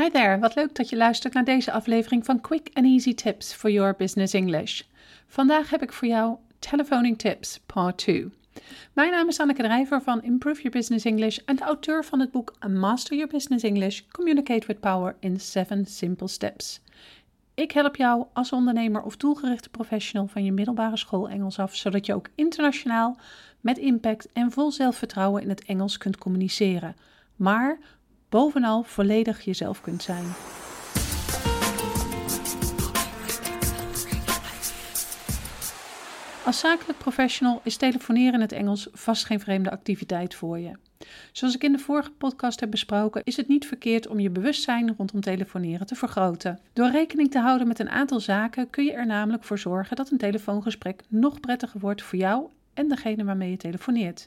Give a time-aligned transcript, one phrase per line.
[0.00, 3.54] Hi there, wat leuk dat je luistert naar deze aflevering van Quick and Easy Tips
[3.54, 4.82] for Your Business English.
[5.26, 8.30] Vandaag heb ik voor jou Telephoning Tips Part 2.
[8.92, 12.30] Mijn naam is Anneke Drijver van Improve Your Business English en de auteur van het
[12.30, 16.80] boek Master Your Business English Communicate with Power in 7 Simple Steps.
[17.54, 22.06] Ik help jou als ondernemer of doelgerichte professional van je middelbare school Engels af, zodat
[22.06, 23.16] je ook internationaal
[23.60, 26.96] met impact en vol zelfvertrouwen in het Engels kunt communiceren.
[27.36, 27.78] Maar
[28.28, 30.24] bovenal volledig jezelf kunt zijn.
[36.44, 40.72] Als zakelijk professional is telefoneren in het Engels vast geen vreemde activiteit voor je.
[41.32, 44.94] Zoals ik in de vorige podcast heb besproken, is het niet verkeerd om je bewustzijn
[44.96, 46.58] rondom telefoneren te vergroten.
[46.72, 50.10] Door rekening te houden met een aantal zaken kun je er namelijk voor zorgen dat
[50.10, 54.26] een telefoongesprek nog prettiger wordt voor jou en degene waarmee je telefoneert.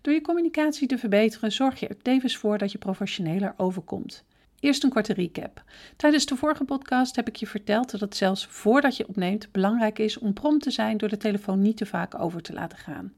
[0.00, 4.24] Door je communicatie te verbeteren zorg je er tevens voor dat je professioneler overkomt.
[4.60, 5.62] Eerst een korte recap.
[5.96, 9.98] Tijdens de vorige podcast heb ik je verteld dat het zelfs voordat je opneemt belangrijk
[9.98, 13.12] is om prompt te zijn door de telefoon niet te vaak over te laten gaan.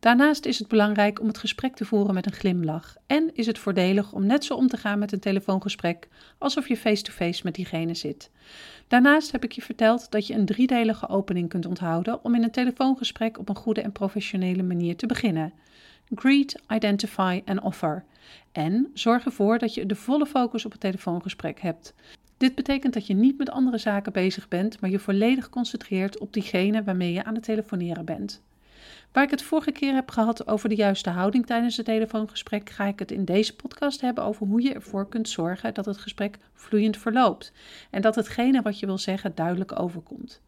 [0.00, 3.58] Daarnaast is het belangrijk om het gesprek te voeren met een glimlach en is het
[3.58, 7.94] voordelig om net zo om te gaan met een telefoongesprek alsof je face-to-face met diegene
[7.94, 8.30] zit.
[8.88, 12.50] Daarnaast heb ik je verteld dat je een driedelige opening kunt onthouden om in een
[12.50, 15.52] telefoongesprek op een goede en professionele manier te beginnen.
[16.14, 18.04] Greet, identify en offer.
[18.52, 21.94] En zorg ervoor dat je de volle focus op het telefoongesprek hebt.
[22.36, 26.32] Dit betekent dat je niet met andere zaken bezig bent, maar je volledig concentreert op
[26.32, 28.42] diegene waarmee je aan het telefoneren bent.
[29.12, 32.84] Waar ik het vorige keer heb gehad over de juiste houding tijdens het telefoongesprek, ga
[32.84, 36.38] ik het in deze podcast hebben over hoe je ervoor kunt zorgen dat het gesprek
[36.54, 37.52] vloeiend verloopt
[37.90, 40.40] en dat hetgene wat je wil zeggen duidelijk overkomt.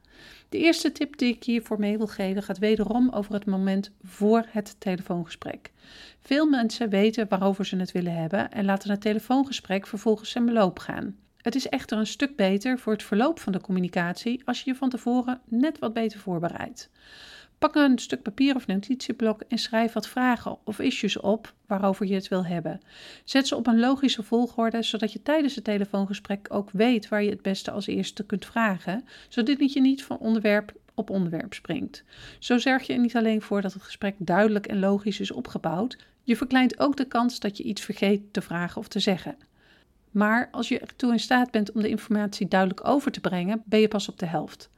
[0.48, 4.46] De eerste tip die ik hiervoor mee wil geven gaat wederom over het moment voor
[4.48, 5.70] het telefoongesprek.
[6.20, 10.78] Veel mensen weten waarover ze het willen hebben en laten het telefoongesprek vervolgens zijn beloop
[10.78, 11.16] gaan.
[11.36, 14.76] Het is echter een stuk beter voor het verloop van de communicatie als je je
[14.76, 16.90] van tevoren net wat beter voorbereidt.
[17.62, 22.14] Pak een stuk papier of notitieblok en schrijf wat vragen of issues op waarover je
[22.14, 22.80] het wil hebben.
[23.24, 27.30] Zet ze op een logische volgorde, zodat je tijdens het telefoongesprek ook weet waar je
[27.30, 32.04] het beste als eerste kunt vragen, zodat je niet van onderwerp op onderwerp springt.
[32.38, 35.98] Zo zorg je er niet alleen voor dat het gesprek duidelijk en logisch is opgebouwd,
[36.22, 39.36] je verkleint ook de kans dat je iets vergeet te vragen of te zeggen.
[40.10, 43.80] Maar als je ertoe in staat bent om de informatie duidelijk over te brengen, ben
[43.80, 44.70] je pas op de helft.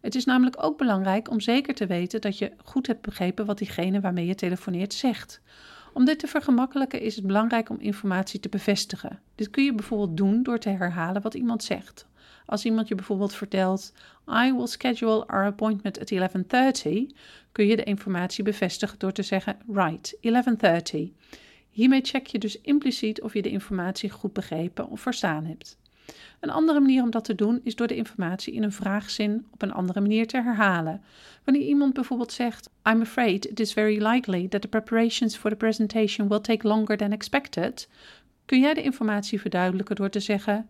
[0.00, 3.58] Het is namelijk ook belangrijk om zeker te weten dat je goed hebt begrepen wat
[3.58, 5.40] diegene waarmee je telefoneert zegt.
[5.92, 9.20] Om dit te vergemakkelijken is het belangrijk om informatie te bevestigen.
[9.34, 12.06] Dit kun je bijvoorbeeld doen door te herhalen wat iemand zegt.
[12.46, 13.92] Als iemand je bijvoorbeeld vertelt:
[14.28, 17.16] I will schedule our appointment at 11:30,
[17.52, 21.12] kun je de informatie bevestigen door te zeggen: Right, 11:30.
[21.70, 25.78] Hiermee check je dus impliciet of je de informatie goed begrepen of verstaan hebt.
[26.40, 29.62] Een andere manier om dat te doen is door de informatie in een vraagzin op
[29.62, 31.02] een andere manier te herhalen.
[31.44, 35.56] Wanneer iemand bijvoorbeeld zegt: I'm afraid it is very likely that the preparations for the
[35.56, 37.88] presentation will take longer than expected,
[38.44, 40.66] kun jij de informatie verduidelijken door te zeggen: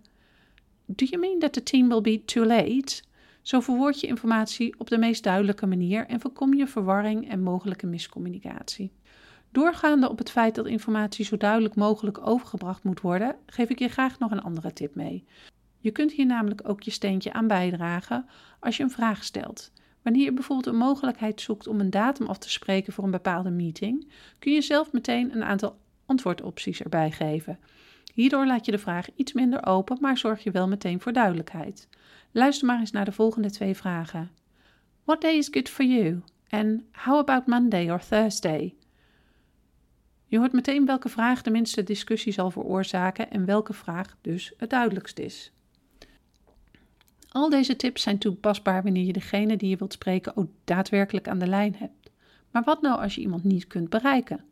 [0.87, 3.03] Do you mean that the team will be too late?
[3.43, 7.87] Zo verwoord je informatie op de meest duidelijke manier en voorkom je verwarring en mogelijke
[7.87, 8.93] miscommunicatie.
[9.51, 13.89] Doorgaande op het feit dat informatie zo duidelijk mogelijk overgebracht moet worden, geef ik je
[13.89, 15.25] graag nog een andere tip mee.
[15.79, 18.27] Je kunt hier namelijk ook je steentje aan bijdragen
[18.61, 19.73] als je een vraag stelt.
[20.03, 23.51] Wanneer je bijvoorbeeld een mogelijkheid zoekt om een datum af te spreken voor een bepaalde
[23.51, 27.59] meeting, kun je zelf meteen een aantal antwoordopties erbij geven.
[28.15, 31.89] Hierdoor laat je de vraag iets minder open, maar zorg je wel meteen voor duidelijkheid.
[32.33, 34.31] Luister maar eens naar de volgende twee vragen.
[35.05, 36.23] What day is good for you?
[36.49, 38.75] En how about Monday or Thursday?
[40.29, 44.71] Je hoort meteen welke vraag de minste discussie zal veroorzaken en welke vraag dus het
[44.71, 45.53] duidelijkst is.
[47.29, 51.39] Al deze tips zijn toepasbaar wanneer je degene die je wilt spreken ook daadwerkelijk aan
[51.39, 52.11] de lijn hebt.
[52.51, 54.45] Maar wat nou als je iemand niet kunt bereiken?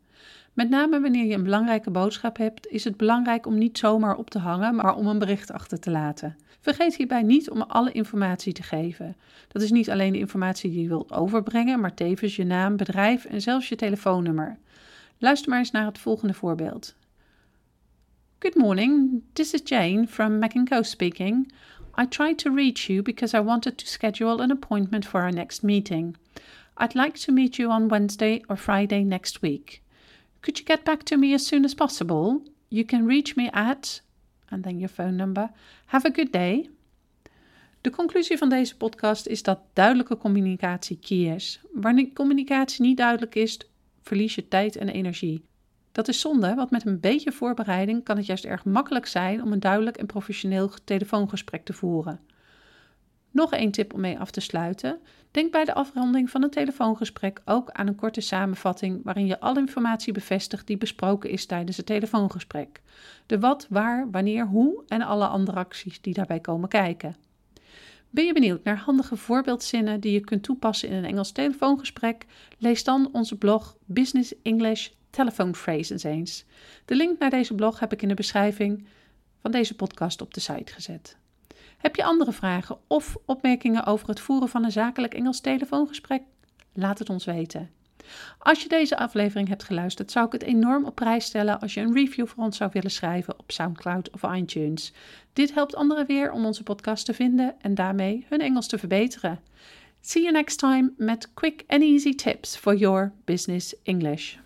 [0.53, 4.29] Met name wanneer je een belangrijke boodschap hebt, is het belangrijk om niet zomaar op
[4.29, 6.35] te hangen, maar om een bericht achter te laten.
[6.59, 9.15] Vergeet hierbij niet om alle informatie te geven.
[9.47, 13.25] Dat is niet alleen de informatie die je wilt overbrengen, maar tevens je naam, bedrijf
[13.25, 14.57] en zelfs je telefoonnummer.
[15.17, 16.95] Luister maar eens naar het volgende voorbeeld.
[18.39, 21.51] Good morning, this is Jane from Mac Co speaking.
[21.97, 25.63] I tried to reach you because I wanted to schedule an appointment for our next
[25.63, 26.17] meeting.
[26.77, 29.81] I'd like to meet you on Wednesday or Friday next week.
[30.41, 32.41] Could you get back to me as soon as possible?
[32.67, 34.01] You can reach me at,
[34.49, 35.49] and then your phone number.
[35.85, 36.69] Have a good day.
[37.81, 41.59] De conclusie van deze podcast is dat duidelijke communicatie key is.
[41.71, 43.59] Wanneer communicatie niet duidelijk is,
[44.05, 45.45] verlies je tijd en energie.
[45.91, 49.51] Dat is zonde, want met een beetje voorbereiding kan het juist erg makkelijk zijn om
[49.51, 52.19] een duidelijk en professioneel telefoongesprek te voeren.
[53.31, 54.99] Nog één tip om mee af te sluiten.
[55.31, 59.59] Denk bij de afronding van een telefoongesprek ook aan een korte samenvatting waarin je alle
[59.59, 62.81] informatie bevestigt die besproken is tijdens het telefoongesprek.
[63.25, 67.15] De wat, waar, wanneer, hoe en alle andere acties die daarbij komen kijken.
[68.15, 72.25] Ben je benieuwd naar handige voorbeeldzinnen die je kunt toepassen in een Engels telefoongesprek?
[72.57, 76.45] Lees dan onze blog Business English Telephone Phrases eens.
[76.85, 78.87] De link naar deze blog heb ik in de beschrijving
[79.41, 81.17] van deze podcast op de site gezet.
[81.77, 86.21] Heb je andere vragen of opmerkingen over het voeren van een zakelijk Engels telefoongesprek?
[86.73, 87.69] Laat het ons weten.
[88.39, 91.81] Als je deze aflevering hebt geluisterd, zou ik het enorm op prijs stellen als je
[91.81, 94.93] een review voor ons zou willen schrijven op SoundCloud of iTunes.
[95.33, 99.39] Dit helpt anderen weer om onze podcast te vinden en daarmee hun Engels te verbeteren.
[100.01, 104.44] See you next time met quick and easy tips for your business English.